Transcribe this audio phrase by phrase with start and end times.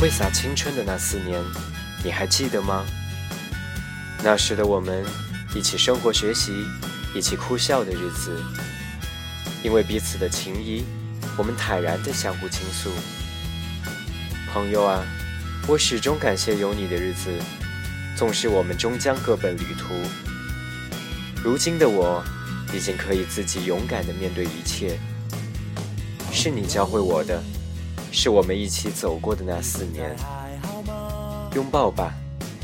[0.00, 1.42] 挥洒青春的那四年，
[2.04, 2.86] 你还记得吗？
[4.22, 5.04] 那时的我们，
[5.56, 6.52] 一起生活、学习，
[7.12, 8.40] 一起哭笑的日子。
[9.64, 10.84] 因为彼此的情谊，
[11.36, 12.90] 我们坦然地相互倾诉。
[14.52, 15.04] 朋友啊，
[15.66, 17.32] 我始终感谢有你的日子，
[18.16, 19.94] 纵使我们终将各奔旅途。
[21.42, 22.22] 如今的我，
[22.72, 24.96] 已经可以自己勇敢地面对一切。
[26.30, 27.42] 是你教会我的。
[28.10, 30.16] 是我们一起走过的那四年，
[31.54, 32.12] 拥抱吧，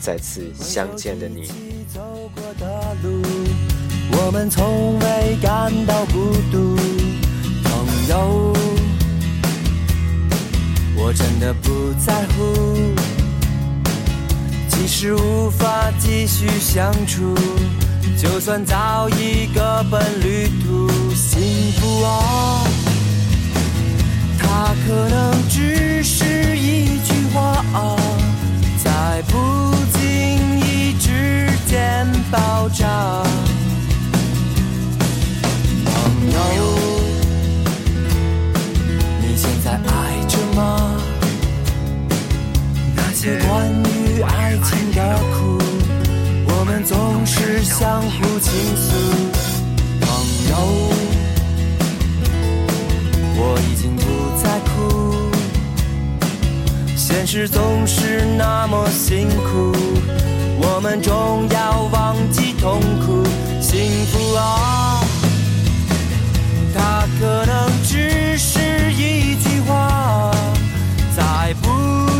[0.00, 1.50] 再次相见的你。
[4.12, 6.76] 我们从未感到孤独，
[7.64, 8.52] 朋友，
[10.96, 12.94] 我真的不在乎。
[14.68, 17.34] 即使无法继续相处，
[18.16, 22.64] 就算早已各奔旅途，幸福啊！
[24.52, 27.64] 它可能只是一句话，
[28.82, 29.38] 在不
[29.92, 32.84] 经意之间爆炸。
[35.86, 35.92] 朋
[36.34, 36.60] 友，
[39.20, 40.96] 你现在爱着吗？
[42.96, 44.98] 那些关于爱情的
[45.32, 45.62] 苦，
[46.48, 48.88] 我们总是相互倾诉。
[50.00, 50.08] 朋
[50.50, 50.52] 友，
[53.36, 53.96] 我已经
[57.10, 59.72] 现实总是那么辛苦
[60.62, 63.24] 我们终要忘记痛苦
[63.60, 65.00] 幸福啊
[66.72, 70.30] 它可能只是一句话
[71.16, 71.68] 在不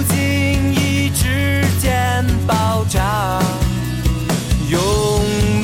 [0.09, 3.41] 经意之间爆炸
[4.69, 4.81] 拥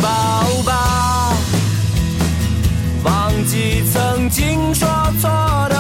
[0.01, 1.33] 抱吧。
[3.05, 4.89] 忘记曾经说
[5.21, 5.29] 错
[5.69, 5.76] 的